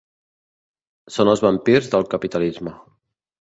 [1.17, 2.75] Són els vampirs del capitalisme.